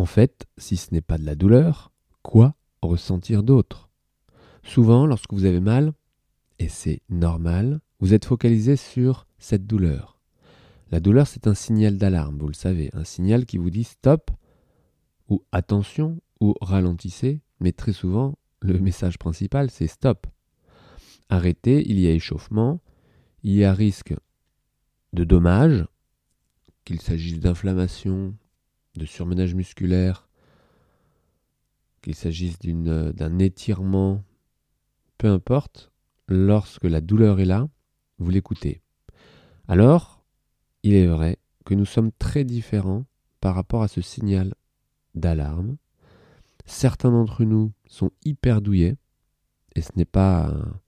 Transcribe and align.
En 0.00 0.06
fait, 0.06 0.46
si 0.56 0.78
ce 0.78 0.94
n'est 0.94 1.02
pas 1.02 1.18
de 1.18 1.26
la 1.26 1.34
douleur, 1.34 1.92
quoi 2.22 2.54
ressentir 2.80 3.42
d'autre? 3.42 3.90
Souvent, 4.62 5.04
lorsque 5.04 5.34
vous 5.34 5.44
avez 5.44 5.60
mal, 5.60 5.92
et 6.58 6.70
c'est 6.70 7.02
normal, 7.10 7.82
vous 7.98 8.14
êtes 8.14 8.24
focalisé 8.24 8.76
sur 8.76 9.26
cette 9.38 9.66
douleur. 9.66 10.18
La 10.90 11.00
douleur, 11.00 11.26
c'est 11.26 11.46
un 11.46 11.52
signal 11.52 11.98
d'alarme, 11.98 12.38
vous 12.38 12.48
le 12.48 12.54
savez, 12.54 12.88
un 12.94 13.04
signal 13.04 13.44
qui 13.44 13.58
vous 13.58 13.68
dit 13.68 13.84
stop 13.84 14.30
ou 15.28 15.44
attention 15.52 16.18
ou 16.40 16.54
ralentissez, 16.62 17.42
mais 17.60 17.72
très 17.72 17.92
souvent, 17.92 18.38
le 18.62 18.78
message 18.78 19.18
principal, 19.18 19.70
c'est 19.70 19.86
stop. 19.86 20.26
Arrêtez, 21.28 21.86
il 21.86 22.00
y 22.00 22.06
a 22.06 22.12
échauffement, 22.12 22.80
il 23.42 23.52
y 23.52 23.64
a 23.64 23.74
risque 23.74 24.14
de 25.12 25.24
dommages, 25.24 25.84
qu'il 26.86 27.02
s'agisse 27.02 27.38
d'inflammation, 27.38 28.34
de 28.96 29.04
surmenage 29.06 29.54
musculaire, 29.54 30.28
qu'il 32.02 32.14
s'agisse 32.14 32.58
d'un 32.58 33.38
étirement, 33.38 34.24
peu 35.18 35.28
importe, 35.28 35.92
lorsque 36.28 36.84
la 36.84 37.00
douleur 37.00 37.40
est 37.40 37.44
là, 37.44 37.68
vous 38.18 38.30
l'écoutez. 38.30 38.82
Alors, 39.68 40.24
il 40.82 40.94
est 40.94 41.06
vrai 41.06 41.38
que 41.64 41.74
nous 41.74 41.84
sommes 41.84 42.10
très 42.12 42.44
différents 42.44 43.04
par 43.40 43.54
rapport 43.54 43.82
à 43.82 43.88
ce 43.88 44.00
signal 44.00 44.54
d'alarme. 45.14 45.76
Certains 46.66 47.10
d'entre 47.10 47.44
nous 47.44 47.72
sont 47.86 48.10
hyper 48.24 48.62
douillés, 48.62 48.96
et 49.74 49.82
ce 49.82 49.90
n'est 49.96 50.04
pas 50.04 50.48
un 50.48 50.80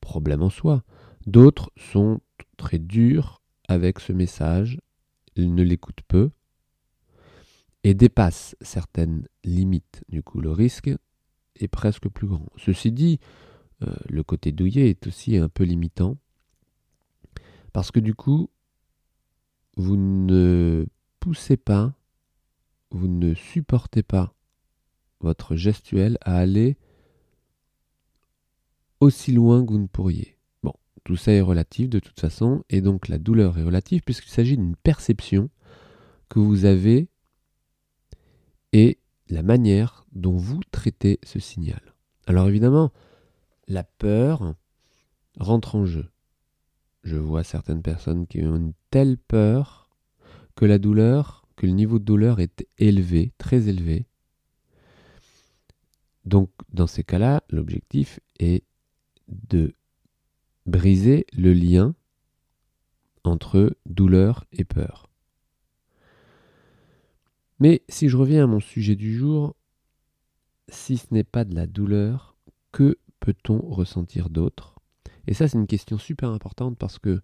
problème 0.00 0.42
en 0.42 0.50
soi. 0.50 0.82
D'autres 1.26 1.70
sont 1.76 2.20
très 2.56 2.78
durs 2.78 3.42
avec 3.68 4.00
ce 4.00 4.12
message, 4.12 4.78
ils 5.36 5.54
ne 5.54 5.62
l'écoutent 5.62 6.02
peu, 6.08 6.30
et 7.84 7.94
dépassent 7.94 8.56
certaines 8.60 9.26
limites. 9.44 10.02
Du 10.08 10.22
coup, 10.22 10.40
le 10.40 10.50
risque 10.50 10.90
est 11.56 11.68
presque 11.68 12.08
plus 12.08 12.26
grand. 12.26 12.46
Ceci 12.56 12.92
dit, 12.92 13.20
euh, 13.82 13.94
le 14.08 14.22
côté 14.22 14.52
douillet 14.52 14.90
est 14.90 15.06
aussi 15.06 15.36
un 15.36 15.48
peu 15.48 15.64
limitant, 15.64 16.16
parce 17.72 17.90
que 17.90 18.00
du 18.00 18.14
coup, 18.14 18.50
vous 19.76 19.96
ne 19.96 20.86
poussez 21.20 21.56
pas, 21.56 21.94
vous 22.90 23.08
ne 23.08 23.34
supportez 23.34 24.02
pas 24.02 24.34
votre 25.20 25.56
gestuelle 25.56 26.18
à 26.22 26.38
aller 26.38 26.76
aussi 29.00 29.32
loin 29.32 29.64
que 29.64 29.72
vous 29.72 29.78
ne 29.78 29.86
pourriez. 29.86 30.36
Bon, 30.62 30.74
tout 31.04 31.16
ça 31.16 31.32
est 31.32 31.40
relatif 31.40 31.88
de 31.88 32.00
toute 32.00 32.18
façon, 32.18 32.64
et 32.70 32.80
donc 32.80 33.08
la 33.08 33.18
douleur 33.18 33.58
est 33.58 33.62
relative 33.62 34.02
puisqu'il 34.02 34.30
s'agit 34.30 34.56
d'une 34.56 34.76
perception 34.76 35.50
que 36.28 36.40
vous 36.40 36.64
avez 36.64 37.08
et 38.72 38.98
la 39.28 39.42
manière 39.42 40.04
dont 40.12 40.36
vous 40.36 40.60
traitez 40.70 41.18
ce 41.22 41.38
signal. 41.38 41.80
Alors 42.26 42.48
évidemment, 42.48 42.92
la 43.66 43.84
peur 43.84 44.54
rentre 45.38 45.74
en 45.74 45.84
jeu. 45.84 46.10
Je 47.04 47.16
vois 47.16 47.44
certaines 47.44 47.82
personnes 47.82 48.26
qui 48.26 48.40
ont 48.40 48.56
une 48.56 48.72
telle 48.90 49.16
peur 49.16 49.90
que 50.56 50.64
la 50.64 50.78
douleur, 50.78 51.46
que 51.56 51.66
le 51.66 51.72
niveau 51.72 51.98
de 51.98 52.04
douleur 52.04 52.40
est 52.40 52.66
élevé, 52.78 53.32
très 53.38 53.68
élevé. 53.68 54.06
Donc 56.24 56.50
dans 56.72 56.86
ces 56.86 57.04
cas-là, 57.04 57.42
l'objectif 57.48 58.20
est 58.38 58.64
de 59.28 59.74
briser 60.66 61.26
le 61.32 61.52
lien 61.52 61.94
entre 63.24 63.76
douleur 63.86 64.44
et 64.52 64.64
peur. 64.64 65.07
Mais 67.60 67.82
si 67.88 68.08
je 68.08 68.16
reviens 68.16 68.44
à 68.44 68.46
mon 68.46 68.60
sujet 68.60 68.94
du 68.94 69.16
jour, 69.16 69.56
si 70.68 70.96
ce 70.96 71.12
n'est 71.12 71.24
pas 71.24 71.44
de 71.44 71.54
la 71.54 71.66
douleur, 71.66 72.36
que 72.72 72.98
peut-on 73.20 73.58
ressentir 73.60 74.30
d'autre? 74.30 74.76
Et 75.26 75.34
ça, 75.34 75.48
c'est 75.48 75.58
une 75.58 75.66
question 75.66 75.98
super 75.98 76.30
importante 76.30 76.78
parce 76.78 76.98
que 76.98 77.20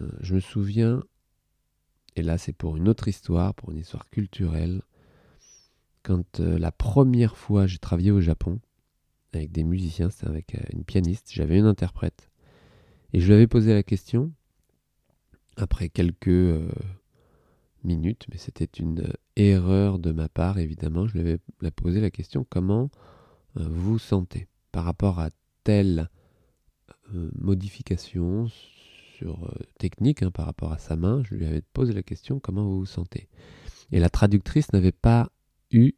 euh, 0.00 0.10
je 0.20 0.34
me 0.34 0.40
souviens, 0.40 1.02
et 2.16 2.22
là 2.22 2.38
c'est 2.38 2.52
pour 2.52 2.76
une 2.76 2.88
autre 2.88 3.08
histoire, 3.08 3.54
pour 3.54 3.70
une 3.70 3.78
histoire 3.78 4.08
culturelle, 4.10 4.82
quand 6.02 6.40
euh, 6.40 6.58
la 6.58 6.72
première 6.72 7.36
fois 7.36 7.66
j'ai 7.66 7.78
travaillé 7.78 8.10
au 8.10 8.20
Japon 8.20 8.60
avec 9.32 9.52
des 9.52 9.64
musiciens, 9.64 10.10
c'était 10.10 10.28
avec 10.28 10.54
euh, 10.54 10.60
une 10.72 10.84
pianiste, 10.84 11.30
j'avais 11.32 11.58
une 11.58 11.66
interprète, 11.66 12.30
et 13.12 13.20
je 13.20 13.26
lui 13.26 13.34
avais 13.34 13.46
posé 13.46 13.74
la 13.74 13.82
question, 13.82 14.32
après 15.56 15.88
quelques 15.88 16.58
minutes, 17.84 18.26
mais 18.30 18.38
c'était 18.38 18.68
une 18.78 19.00
euh, 19.00 19.12
erreur 19.36 19.98
de 19.98 20.12
ma 20.12 20.28
part, 20.28 20.58
évidemment. 20.58 21.06
Je 21.06 21.18
lui 21.18 21.20
avais 21.20 21.70
posé 21.70 22.00
la 22.00 22.10
question 22.10 22.46
comment 22.48 22.90
euh, 23.56 23.66
vous 23.68 23.98
sentez 23.98 24.48
par 24.72 24.84
rapport 24.84 25.18
à 25.18 25.30
telle 25.64 26.10
euh, 27.14 27.30
modification 27.34 28.48
sur 29.16 29.54
technique, 29.78 30.22
hein, 30.22 30.30
par 30.30 30.46
rapport 30.46 30.72
à 30.72 30.78
sa 30.78 30.96
main? 30.96 31.22
Je 31.24 31.34
lui 31.34 31.46
avais 31.46 31.62
posé 31.72 31.92
la 31.92 32.02
question 32.02 32.40
comment 32.40 32.64
vous 32.64 32.80
vous 32.80 32.86
sentez? 32.86 33.28
Et 33.92 34.00
la 34.00 34.08
traductrice 34.08 34.72
n'avait 34.72 34.92
pas 34.92 35.30
eu 35.70 35.92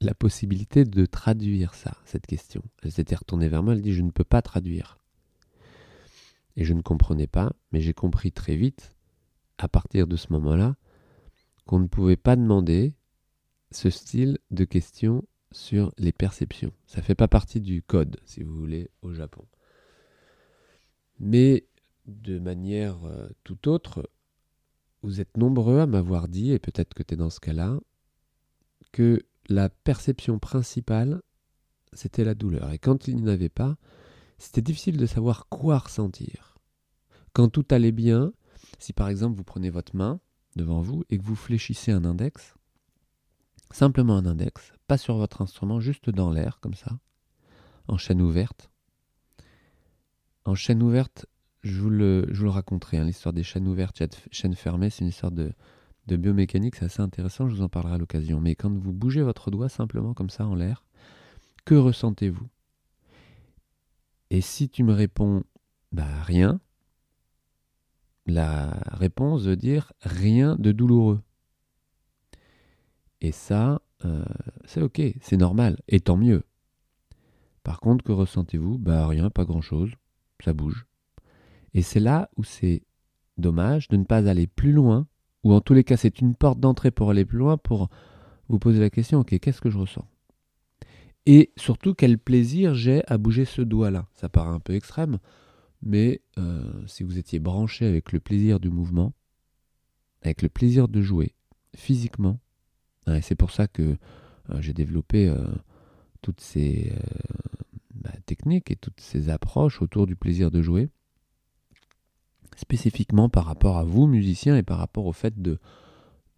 la 0.00 0.14
possibilité 0.14 0.84
de 0.84 1.06
traduire 1.06 1.74
ça, 1.74 1.96
cette 2.04 2.26
question. 2.26 2.62
Elle 2.82 2.92
s'était 2.92 3.14
retournée 3.14 3.48
vers 3.48 3.62
moi, 3.62 3.72
elle 3.72 3.80
dit 3.80 3.94
je 3.94 4.02
ne 4.02 4.10
peux 4.10 4.24
pas 4.24 4.42
traduire. 4.42 4.98
Et 6.56 6.64
je 6.64 6.74
ne 6.74 6.82
comprenais 6.82 7.26
pas, 7.26 7.52
mais 7.72 7.80
j'ai 7.80 7.94
compris 7.94 8.32
très 8.32 8.56
vite, 8.56 8.94
à 9.58 9.68
partir 9.68 10.06
de 10.06 10.16
ce 10.16 10.32
moment-là, 10.32 10.76
qu'on 11.66 11.80
ne 11.80 11.86
pouvait 11.86 12.16
pas 12.16 12.36
demander 12.36 12.94
ce 13.70 13.90
style 13.90 14.38
de 14.50 14.64
questions 14.64 15.24
sur 15.52 15.92
les 15.98 16.12
perceptions. 16.12 16.72
Ça 16.86 17.00
ne 17.00 17.04
fait 17.04 17.14
pas 17.14 17.28
partie 17.28 17.60
du 17.60 17.82
code, 17.82 18.18
si 18.24 18.42
vous 18.42 18.54
voulez, 18.54 18.90
au 19.02 19.12
Japon. 19.12 19.44
Mais 21.18 21.66
de 22.06 22.38
manière 22.38 23.04
euh, 23.04 23.28
tout 23.42 23.68
autre, 23.68 24.08
vous 25.02 25.20
êtes 25.20 25.36
nombreux 25.36 25.80
à 25.80 25.86
m'avoir 25.86 26.28
dit, 26.28 26.52
et 26.52 26.58
peut-être 26.58 26.94
que 26.94 27.02
tu 27.02 27.14
es 27.14 27.16
dans 27.16 27.30
ce 27.30 27.40
cas-là, 27.40 27.78
que 28.92 29.22
la 29.48 29.68
perception 29.68 30.38
principale, 30.38 31.22
c'était 31.92 32.24
la 32.24 32.34
douleur. 32.34 32.72
Et 32.72 32.78
quand 32.78 33.08
il 33.08 33.16
n'y 33.16 33.22
en 33.22 33.28
avait 33.28 33.48
pas, 33.48 33.76
c'était 34.38 34.62
difficile 34.62 34.96
de 34.96 35.06
savoir 35.06 35.48
quoi 35.48 35.78
ressentir. 35.78 36.58
Quand 37.32 37.48
tout 37.48 37.66
allait 37.70 37.92
bien, 37.92 38.32
si 38.78 38.92
par 38.92 39.08
exemple 39.08 39.36
vous 39.36 39.44
prenez 39.44 39.70
votre 39.70 39.96
main, 39.96 40.20
devant 40.56 40.80
vous 40.80 41.04
et 41.10 41.18
que 41.18 41.24
vous 41.24 41.36
fléchissez 41.36 41.92
un 41.92 42.04
index, 42.04 42.54
simplement 43.70 44.16
un 44.16 44.26
index, 44.26 44.72
pas 44.86 44.98
sur 44.98 45.16
votre 45.16 45.42
instrument, 45.42 45.80
juste 45.80 46.10
dans 46.10 46.30
l'air, 46.30 46.58
comme 46.60 46.74
ça, 46.74 46.98
en 47.88 47.98
chaîne 47.98 48.20
ouverte. 48.20 48.70
En 50.44 50.54
chaîne 50.54 50.82
ouverte, 50.82 51.26
je 51.62 51.80
vous 51.80 51.90
le, 51.90 52.26
raconterai, 52.48 52.98
hein, 52.98 53.04
l'histoire 53.04 53.32
des 53.32 53.42
chaînes 53.42 53.68
ouvertes, 53.68 54.02
chaînes 54.30 54.54
fermées, 54.54 54.90
c'est 54.90 55.02
une 55.02 55.08
histoire 55.08 55.32
de, 55.32 55.52
de 56.06 56.16
biomécanique, 56.16 56.76
c'est 56.76 56.84
assez 56.84 57.02
intéressant, 57.02 57.48
je 57.48 57.54
vous 57.54 57.62
en 57.62 57.68
parlerai 57.68 57.94
à 57.94 57.98
l'occasion. 57.98 58.40
Mais 58.40 58.54
quand 58.54 58.72
vous 58.72 58.92
bougez 58.92 59.22
votre 59.22 59.50
doigt 59.50 59.68
simplement 59.68 60.14
comme 60.14 60.30
ça 60.30 60.46
en 60.46 60.54
l'air, 60.54 60.84
que 61.64 61.74
ressentez-vous? 61.74 62.48
Et 64.30 64.40
si 64.40 64.68
tu 64.68 64.84
me 64.84 64.92
réponds, 64.92 65.44
bah 65.92 66.22
rien, 66.22 66.60
la 68.26 68.70
réponse 68.92 69.44
veut 69.44 69.56
dire 69.56 69.92
rien 70.02 70.56
de 70.56 70.72
douloureux. 70.72 71.20
Et 73.20 73.32
ça, 73.32 73.80
euh, 74.04 74.24
c'est 74.66 74.82
ok, 74.82 75.00
c'est 75.20 75.36
normal, 75.36 75.80
et 75.88 76.00
tant 76.00 76.16
mieux. 76.16 76.42
Par 77.62 77.80
contre, 77.80 78.04
que 78.04 78.12
ressentez-vous? 78.12 78.78
Bah 78.78 79.06
rien, 79.08 79.30
pas 79.30 79.44
grand-chose, 79.44 79.90
ça 80.44 80.52
bouge. 80.52 80.86
Et 81.72 81.82
c'est 81.82 82.00
là 82.00 82.30
où 82.36 82.44
c'est 82.44 82.82
dommage 83.38 83.88
de 83.88 83.96
ne 83.96 84.04
pas 84.04 84.28
aller 84.28 84.46
plus 84.46 84.72
loin, 84.72 85.06
ou 85.44 85.52
en 85.52 85.60
tous 85.60 85.74
les 85.74 85.84
cas 85.84 85.96
c'est 85.96 86.20
une 86.20 86.34
porte 86.34 86.60
d'entrée 86.60 86.90
pour 86.90 87.10
aller 87.10 87.24
plus 87.24 87.38
loin, 87.38 87.56
pour 87.56 87.88
vous 88.48 88.58
poser 88.58 88.80
la 88.80 88.90
question, 88.90 89.20
ok, 89.20 89.38
qu'est-ce 89.38 89.60
que 89.60 89.70
je 89.70 89.78
ressens? 89.78 90.06
Et 91.26 91.52
surtout, 91.56 91.94
quel 91.94 92.18
plaisir 92.18 92.74
j'ai 92.74 93.02
à 93.08 93.18
bouger 93.18 93.44
ce 93.44 93.62
doigt-là? 93.62 94.06
Ça 94.14 94.28
paraît 94.28 94.54
un 94.54 94.60
peu 94.60 94.74
extrême, 94.74 95.18
mais 95.82 96.22
euh, 96.38 96.86
si 96.86 97.02
vous 97.02 97.18
étiez 97.18 97.38
branché 97.38 97.86
avec 97.86 98.12
le 98.12 98.20
plaisir 98.20 98.60
du 98.60 98.70
mouvement, 98.70 99.12
avec 100.22 100.42
le 100.42 100.48
plaisir 100.48 100.88
de 100.88 101.02
jouer 101.02 101.34
physiquement, 101.74 102.40
hein, 103.06 103.16
et 103.16 103.22
c'est 103.22 103.34
pour 103.34 103.50
ça 103.50 103.68
que 103.68 103.96
euh, 104.50 104.60
j'ai 104.60 104.72
développé 104.72 105.28
euh, 105.28 105.46
toutes 106.22 106.40
ces 106.40 106.92
bah, 107.94 108.12
techniques 108.26 108.70
et 108.70 108.76
toutes 108.76 109.00
ces 109.00 109.28
approches 109.28 109.82
autour 109.82 110.06
du 110.06 110.16
plaisir 110.16 110.50
de 110.50 110.62
jouer, 110.62 110.88
spécifiquement 112.56 113.28
par 113.28 113.44
rapport 113.44 113.76
à 113.76 113.84
vous, 113.84 114.06
musiciens, 114.06 114.56
et 114.56 114.62
par 114.62 114.78
rapport 114.78 115.06
au 115.06 115.12
fait 115.12 115.40
de, 115.40 115.58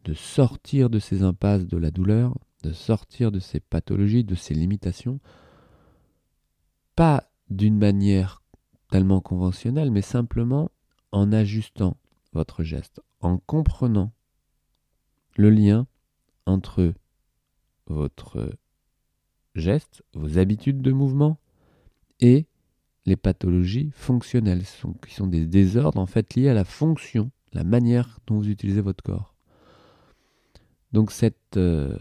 de 0.05 0.15
sortir 0.15 0.91
de 0.91 0.99
ces 0.99 1.23
impasses 1.23 1.67
de 1.67 1.77
la 1.79 1.91
douleur, 1.91 2.37
de 2.65 2.73
sortir 2.73 3.31
de 3.31 3.39
ces 3.39 3.61
pathologies, 3.61 4.25
de 4.25 4.35
ces 4.35 4.55
limitations, 4.55 5.21
pas 6.97 7.31
d'une 7.51 7.79
manière 7.79 8.43
tellement 8.91 9.21
conventionnel, 9.21 9.91
mais 9.91 10.03
simplement 10.03 10.71
en 11.13 11.33
ajustant 11.33 11.97
votre 12.33 12.63
geste, 12.63 13.01
en 13.21 13.39
comprenant 13.39 14.13
le 15.37 15.51
lien 15.51 15.87
entre 16.47 16.93
votre 17.87 18.51
geste, 19.55 20.03
vos 20.15 20.39
habitudes 20.39 20.83
de 20.83 20.93
mouvement 20.93 21.39
et 22.21 22.47
les 23.07 23.17
pathologies 23.17 23.91
fonctionnelles, 23.95 24.65
qui 25.07 25.15
sont 25.15 25.27
des 25.27 25.47
désordres 25.47 26.01
en 26.01 26.07
fait 26.07 26.35
liés 26.35 26.49
à 26.49 26.55
la 26.55 26.65
fonction, 26.65 27.31
la 27.53 27.65
manière 27.65 28.19
dont 28.27 28.37
vous 28.37 28.49
utilisez 28.49 28.81
votre 28.81 29.03
corps. 29.03 29.35
Donc 30.93 31.11
cette 31.11 31.57
euh, 31.57 31.97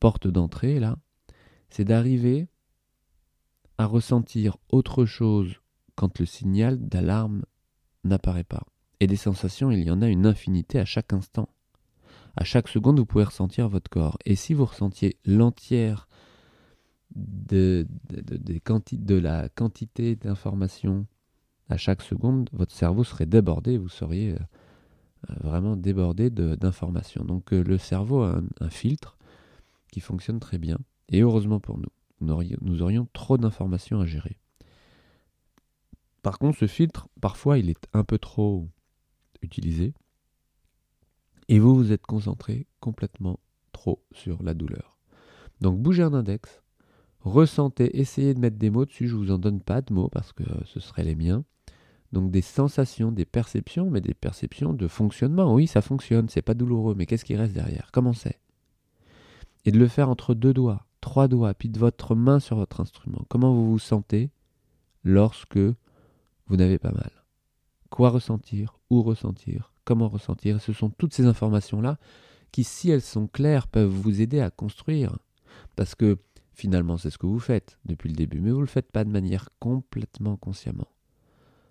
porte 0.00 0.26
d'entrée 0.26 0.80
là, 0.80 0.98
c'est 1.70 1.84
d'arriver 1.84 2.48
à 3.78 3.86
ressentir 3.86 4.56
autre 4.68 5.04
chose 5.04 5.60
quand 5.94 6.18
le 6.18 6.26
signal 6.26 6.78
d'alarme 6.78 7.44
n'apparaît 8.04 8.44
pas. 8.44 8.64
Et 9.00 9.06
des 9.06 9.16
sensations, 9.16 9.70
il 9.70 9.84
y 9.84 9.90
en 9.90 10.02
a 10.02 10.08
une 10.08 10.26
infinité 10.26 10.78
à 10.78 10.84
chaque 10.84 11.12
instant. 11.12 11.48
À 12.36 12.44
chaque 12.44 12.68
seconde, 12.68 12.98
vous 12.98 13.06
pouvez 13.06 13.24
ressentir 13.24 13.68
votre 13.68 13.90
corps. 13.90 14.18
Et 14.24 14.36
si 14.36 14.54
vous 14.54 14.64
ressentiez 14.64 15.16
l'entière 15.24 16.08
de, 17.14 17.86
la 19.08 19.48
quantité 19.48 20.16
d'informations 20.16 21.06
à 21.68 21.76
chaque 21.76 22.02
seconde, 22.02 22.48
votre 22.52 22.72
cerveau 22.72 23.04
serait 23.04 23.26
débordé, 23.26 23.76
vous 23.76 23.88
seriez 23.88 24.32
euh, 24.32 24.38
vraiment 25.40 25.76
débordé 25.76 26.30
d'informations. 26.30 27.24
Donc 27.24 27.52
euh, 27.52 27.62
le 27.62 27.78
cerveau 27.78 28.22
a 28.22 28.40
un, 28.60 28.70
filtre 28.70 29.16
qui 29.92 30.00
fonctionne 30.00 30.40
très 30.40 30.58
bien, 30.58 30.78
et 31.08 31.20
heureusement 31.20 31.60
pour 31.60 31.78
nous, 31.78 31.90
nous 32.20 32.82
aurions 32.82 33.08
trop 33.12 33.38
d'informations 33.38 34.00
à 34.00 34.06
gérer. 34.06 34.38
Par 36.22 36.38
contre, 36.38 36.58
ce 36.58 36.66
filtre, 36.66 37.08
parfois, 37.20 37.58
il 37.58 37.70
est 37.70 37.86
un 37.92 38.04
peu 38.04 38.18
trop 38.18 38.68
utilisé, 39.42 39.94
et 41.48 41.58
vous 41.58 41.74
vous 41.74 41.92
êtes 41.92 42.06
concentré 42.06 42.66
complètement 42.80 43.38
trop 43.72 44.02
sur 44.12 44.42
la 44.42 44.54
douleur. 44.54 44.98
Donc 45.60 45.80
bougez 45.80 46.02
un 46.02 46.14
index, 46.14 46.62
ressentez, 47.20 47.98
essayez 47.98 48.34
de 48.34 48.40
mettre 48.40 48.58
des 48.58 48.70
mots 48.70 48.84
dessus, 48.84 49.08
je 49.08 49.14
ne 49.14 49.20
vous 49.20 49.30
en 49.30 49.38
donne 49.38 49.60
pas 49.60 49.80
de 49.80 49.92
mots 49.92 50.08
parce 50.08 50.32
que 50.32 50.44
ce 50.64 50.80
seraient 50.80 51.04
les 51.04 51.14
miens. 51.14 51.44
Donc 52.12 52.30
des 52.30 52.42
sensations, 52.42 53.12
des 53.12 53.24
perceptions, 53.24 53.90
mais 53.90 54.00
des 54.00 54.14
perceptions 54.14 54.72
de 54.72 54.88
fonctionnement. 54.88 55.54
Oui, 55.54 55.66
ça 55.66 55.82
fonctionne, 55.82 56.28
c'est 56.28 56.42
pas 56.42 56.54
douloureux, 56.54 56.94
mais 56.94 57.06
qu'est-ce 57.06 57.24
qui 57.24 57.36
reste 57.36 57.52
derrière? 57.54 57.90
Comment 57.92 58.12
c'est? 58.12 58.40
Et 59.64 59.70
de 59.70 59.78
le 59.78 59.88
faire 59.88 60.08
entre 60.08 60.34
deux 60.34 60.54
doigts, 60.54 60.86
trois 61.08 61.26
doigts, 61.26 61.54
puis 61.54 61.70
de 61.70 61.78
votre 61.78 62.14
main 62.14 62.38
sur 62.38 62.56
votre 62.56 62.82
instrument. 62.82 63.24
Comment 63.30 63.54
vous 63.54 63.70
vous 63.70 63.78
sentez 63.78 64.30
lorsque 65.04 65.58
vous 65.58 66.56
n'avez 66.56 66.78
pas 66.78 66.92
mal? 66.92 67.10
Quoi 67.88 68.10
ressentir? 68.10 68.78
Où 68.90 69.02
ressentir? 69.02 69.72
Comment 69.86 70.08
ressentir? 70.08 70.60
Ce 70.60 70.74
sont 70.74 70.90
toutes 70.90 71.14
ces 71.14 71.24
informations-là 71.24 71.96
qui, 72.52 72.62
si 72.62 72.90
elles 72.90 73.00
sont 73.00 73.26
claires, 73.26 73.68
peuvent 73.68 73.88
vous 73.90 74.20
aider 74.20 74.40
à 74.40 74.50
construire. 74.50 75.18
Parce 75.76 75.94
que 75.94 76.18
Finalement, 76.58 76.96
c'est 76.96 77.10
ce 77.10 77.18
que 77.18 77.26
vous 77.26 77.38
faites 77.38 77.78
depuis 77.84 78.08
le 78.08 78.16
début, 78.16 78.40
mais 78.40 78.50
vous 78.50 78.56
ne 78.56 78.62
le 78.62 78.66
faites 78.66 78.90
pas 78.90 79.04
de 79.04 79.10
manière 79.10 79.48
complètement 79.60 80.36
consciemment. 80.36 80.88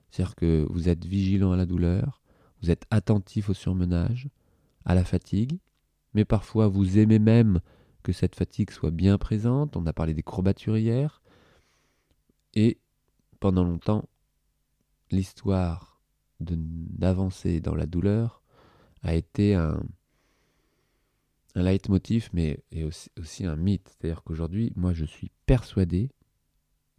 C'est-à-dire 0.09 0.35
que 0.35 0.65
vous 0.69 0.87
êtes 0.87 1.03
vigilant 1.03 1.51
à 1.51 1.57
la 1.57 1.65
douleur, 1.65 2.21
vous 2.61 2.71
êtes 2.71 2.85
attentif 2.89 3.49
au 3.49 3.53
surmenage, 3.53 4.29
à 4.85 4.95
la 4.95 5.03
fatigue, 5.03 5.59
mais 6.13 6.23
parfois 6.23 6.69
vous 6.69 6.99
aimez 6.99 7.19
même 7.19 7.59
cette 8.13 8.35
fatigue 8.35 8.71
soit 8.71 8.91
bien 8.91 9.17
présente. 9.17 9.75
On 9.75 9.85
a 9.85 9.93
parlé 9.93 10.13
des 10.13 10.23
courbatures 10.23 10.77
hier. 10.77 11.21
Et 12.53 12.79
pendant 13.39 13.63
longtemps, 13.63 14.07
l'histoire 15.11 16.01
d'avancer 16.39 17.59
dans 17.59 17.75
la 17.75 17.85
douleur 17.85 18.41
a 19.03 19.15
été 19.15 19.55
un, 19.55 19.81
un 21.55 21.63
leitmotiv, 21.63 22.29
mais 22.33 22.63
aussi, 22.83 23.09
aussi 23.19 23.45
un 23.45 23.55
mythe. 23.55 23.89
C'est-à-dire 23.89 24.23
qu'aujourd'hui, 24.23 24.73
moi, 24.75 24.93
je 24.93 25.05
suis 25.05 25.31
persuadé, 25.45 26.11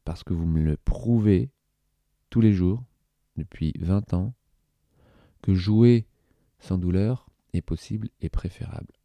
parce 0.05 0.25
que 0.25 0.35
vous 0.35 0.47
me 0.47 0.63
le 0.63 0.77
prouvez 0.77 1.51
tous 2.31 2.41
les 2.41 2.53
jours, 2.53 2.85
depuis 3.37 3.73
20 3.79 4.15
ans, 4.15 4.35
que 5.43 5.55
jouer 5.55 6.07
sans 6.59 6.79
douleur 6.79 7.29
est 7.53 7.63
possible 7.63 8.09
et 8.21 8.29
préférable. 8.29 8.98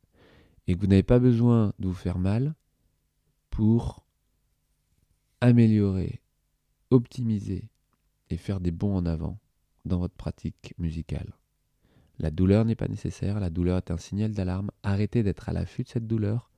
Et 0.67 0.75
que 0.75 0.79
vous 0.79 0.87
n'avez 0.87 1.03
pas 1.03 1.19
besoin 1.19 1.73
de 1.79 1.87
vous 1.87 1.93
faire 1.93 2.19
mal 2.19 2.55
pour 3.49 4.05
améliorer, 5.41 6.21
optimiser 6.89 7.69
et 8.29 8.37
faire 8.37 8.59
des 8.59 8.71
bons 8.71 8.95
en 8.95 9.05
avant 9.05 9.39
dans 9.85 9.99
votre 9.99 10.15
pratique 10.15 10.73
musicale. 10.77 11.33
La 12.19 12.31
douleur 12.31 12.63
n'est 12.63 12.75
pas 12.75 12.87
nécessaire, 12.87 13.39
la 13.39 13.49
douleur 13.49 13.77
est 13.77 13.91
un 13.91 13.97
signal 13.97 14.31
d'alarme. 14.31 14.71
Arrêtez 14.83 15.23
d'être 15.23 15.49
à 15.49 15.53
l'affût 15.53 15.83
de 15.83 15.89
cette 15.89 16.07
douleur. 16.07 16.49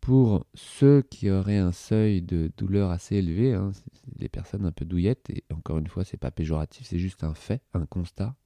Pour 0.00 0.46
ceux 0.54 1.02
qui 1.02 1.30
auraient 1.30 1.58
un 1.58 1.72
seuil 1.72 2.22
de 2.22 2.52
douleur 2.56 2.90
assez 2.90 3.16
élevé, 3.16 3.54
hein, 3.54 3.72
les 4.18 4.28
personnes 4.28 4.64
un 4.64 4.70
peu 4.70 4.84
douillettes, 4.84 5.30
et 5.30 5.42
encore 5.52 5.78
une 5.78 5.88
fois, 5.88 6.04
c'est 6.04 6.16
pas 6.16 6.30
péjoratif, 6.30 6.86
c'est 6.86 7.00
juste 7.00 7.24
un 7.24 7.34
fait, 7.34 7.60
un 7.74 7.86
constat. 7.86 8.36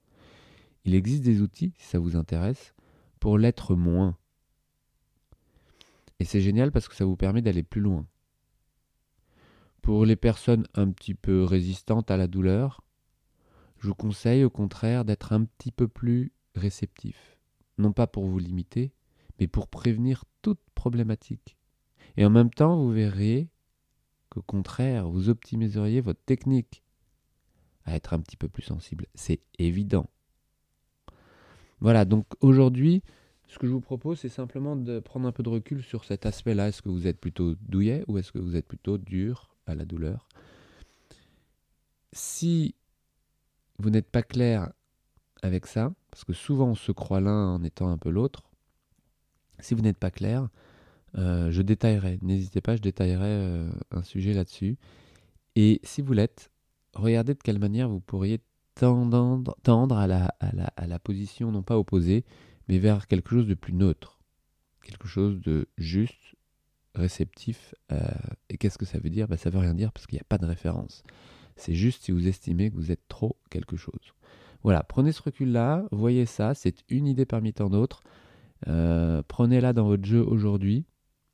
Il 0.85 0.95
existe 0.95 1.23
des 1.23 1.41
outils, 1.41 1.73
si 1.77 1.85
ça 1.85 1.99
vous 1.99 2.15
intéresse, 2.15 2.73
pour 3.21 3.37
l'être 3.37 3.75
moins. 3.75 4.17
Et 6.19 6.25
c'est 6.25 6.41
génial 6.41 6.71
parce 6.71 6.89
que 6.89 6.95
ça 6.95 7.05
vous 7.05 7.15
permet 7.15 7.41
d'aller 7.41 7.63
plus 7.63 7.79
loin. 7.79 8.05
Pour 9.81 10.05
les 10.05 10.15
personnes 10.15 10.67
un 10.73 10.91
petit 10.91 11.13
peu 11.13 11.43
résistantes 11.43 12.11
à 12.11 12.17
la 12.17 12.27
douleur, 12.27 12.81
je 13.77 13.87
vous 13.87 13.95
conseille 13.95 14.43
au 14.43 14.49
contraire 14.49 15.05
d'être 15.05 15.33
un 15.33 15.45
petit 15.45 15.71
peu 15.71 15.87
plus 15.87 16.33
réceptif. 16.55 17.37
Non 17.77 17.93
pas 17.93 18.07
pour 18.07 18.25
vous 18.25 18.39
limiter, 18.39 18.91
mais 19.39 19.47
pour 19.47 19.67
prévenir 19.67 20.25
toute 20.41 20.61
problématique. 20.73 21.57
Et 22.17 22.25
en 22.25 22.31
même 22.31 22.51
temps, 22.51 22.75
vous 22.75 22.91
verrez 22.91 23.49
qu'au 24.29 24.41
contraire, 24.41 25.09
vous 25.09 25.29
optimiseriez 25.29 26.01
votre 26.01 26.23
technique 26.25 26.83
à 27.85 27.95
être 27.95 28.13
un 28.13 28.19
petit 28.19 28.37
peu 28.37 28.49
plus 28.49 28.63
sensible. 28.63 29.05
C'est 29.13 29.41
évident. 29.59 30.09
Voilà, 31.81 32.05
donc 32.05 32.25
aujourd'hui, 32.41 33.01
ce 33.47 33.57
que 33.57 33.67
je 33.67 33.71
vous 33.71 33.81
propose, 33.81 34.19
c'est 34.19 34.29
simplement 34.29 34.75
de 34.75 34.99
prendre 34.99 35.27
un 35.27 35.31
peu 35.31 35.43
de 35.43 35.49
recul 35.49 35.83
sur 35.83 36.05
cet 36.05 36.25
aspect-là. 36.25 36.69
Est-ce 36.69 36.81
que 36.81 36.89
vous 36.89 37.07
êtes 37.07 37.19
plutôt 37.19 37.55
douillet 37.55 38.03
ou 38.07 38.17
est-ce 38.17 38.31
que 38.31 38.39
vous 38.39 38.55
êtes 38.55 38.67
plutôt 38.67 38.99
dur 38.99 39.55
à 39.65 39.73
la 39.73 39.83
douleur? 39.83 40.29
Si 42.13 42.75
vous 43.79 43.89
n'êtes 43.89 44.09
pas 44.09 44.21
clair 44.21 44.71
avec 45.41 45.65
ça, 45.65 45.91
parce 46.11 46.23
que 46.23 46.33
souvent 46.33 46.67
on 46.67 46.75
se 46.75 46.91
croit 46.91 47.19
l'un 47.19 47.55
en 47.55 47.63
étant 47.63 47.89
un 47.89 47.97
peu 47.97 48.09
l'autre, 48.09 48.51
si 49.59 49.73
vous 49.73 49.81
n'êtes 49.81 49.97
pas 49.97 50.11
clair, 50.11 50.49
euh, 51.17 51.51
je 51.51 51.61
détaillerai, 51.61 52.19
n'hésitez 52.21 52.61
pas, 52.61 52.75
je 52.75 52.81
détaillerai 52.81 53.25
euh, 53.25 53.71
un 53.89 54.03
sujet 54.03 54.33
là-dessus. 54.33 54.77
Et 55.55 55.81
si 55.83 56.01
vous 56.01 56.13
l'êtes, 56.13 56.51
regardez 56.93 57.33
de 57.33 57.39
quelle 57.39 57.59
manière 57.59 57.89
vous 57.89 57.99
pourriez 57.99 58.39
tendre, 58.75 59.55
à, 59.97 60.07
la, 60.07 60.99
position 60.99 61.51
non 61.51 61.63
pas 61.63 61.77
opposée, 61.77 62.25
mais 62.67 62.79
vers 62.79 63.07
quelque 63.07 63.29
chose 63.29 63.47
de 63.47 63.53
plus 63.53 63.73
neutre, 63.73 64.19
quelque 64.83 65.07
chose 65.07 65.39
de 65.41 65.67
juste, 65.77 66.35
réceptif. 66.95 67.73
Euh, 67.91 67.99
et 68.49 68.57
qu'est-ce 68.57 68.77
que 68.77 68.85
ça 68.85 68.99
veut 68.99 69.09
dire? 69.09 69.27
Ben, 69.27 69.37
Ça 69.37 69.49
veut 69.49 69.59
rien 69.59 69.73
dire 69.73 69.91
parce 69.91 70.07
qu'il 70.07 70.17
n'y 70.17 70.21
a 70.21 70.25
pas 70.27 70.37
de 70.37 70.45
référence. 70.45 71.03
C'est 71.55 71.73
juste 71.73 72.03
si 72.03 72.11
vous 72.11 72.27
estimez 72.27 72.69
que 72.69 72.75
vous 72.75 72.91
êtes 72.91 73.07
trop 73.07 73.37
quelque 73.49 73.77
chose. 73.77 74.13
Voilà, 74.63 74.83
prenez 74.83 75.11
ce 75.11 75.21
recul-là, 75.21 75.85
voyez 75.91 76.25
ça, 76.25 76.53
c'est 76.53 76.83
une 76.89 77.07
idée 77.07 77.25
parmi 77.25 77.53
tant 77.53 77.69
d'autres. 77.69 78.03
Euh, 78.67 79.23
prenez-la 79.27 79.73
dans 79.73 79.85
votre 79.85 80.05
jeu 80.05 80.21
aujourd'hui, 80.21 80.85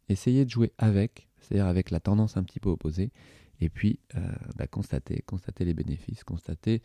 essayez 0.08 0.46
de 0.46 0.50
jouer 0.50 0.72
avec, 0.77 1.27
c'est-à-dire 1.39 1.67
avec 1.67 1.91
la 1.91 2.00
tendance 2.00 2.38
un 2.38 2.44
petit 2.44 2.62
peu 2.62 2.70
opposée, 2.70 3.12
et 3.60 3.70
puis 3.70 4.00
euh, 4.15 4.20
bah, 4.56 4.67
constatez, 4.67 5.24
constatez 5.25 5.65
les 5.65 5.74
bénéfices, 5.74 6.24
constatez 6.24 6.82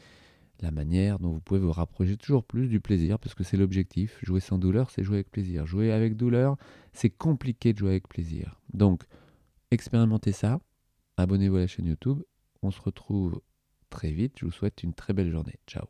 la 0.62 0.71
manière 0.71 1.19
dont 1.19 1.33
vous 1.33 1.40
pouvez 1.40 1.61
vous 1.61 1.73
rapprocher 1.73 2.16
toujours 2.16 2.45
plus 2.45 2.69
du 2.69 2.81
plaisir, 2.81 3.19
parce 3.19 3.35
que 3.35 3.45
c'est 3.45 3.57
l'objectif. 3.57 4.19
Jouer 4.23 4.40
sans 4.40 4.59
douleur, 4.59 4.90
c'est 4.90 5.02
jouer 5.02 5.16
avec 5.16 5.31
plaisir. 5.31 5.66
Jouer 5.66 5.92
avec 5.92 6.16
douleur, 6.16 6.57
c'est 6.92 7.11
compliqué 7.11 7.73
de 7.73 7.78
jouer 7.78 7.90
avec 7.90 8.09
plaisir. 8.09 8.61
Donc, 8.73 9.02
expérimentez 9.71 10.33
ça, 10.33 10.61
abonnez-vous 11.16 11.57
à 11.57 11.61
la 11.61 11.66
chaîne 11.66 11.87
YouTube 11.87 12.23
on 12.62 12.71
se 12.71 12.81
retrouve 12.81 13.40
très 13.90 14.12
vite. 14.12 14.38
Je 14.38 14.47
vous 14.47 14.52
souhaite 14.52 14.83
une 14.83 14.95
très 14.95 15.12
belle 15.12 15.31
journée. 15.31 15.59
Ciao. 15.66 15.87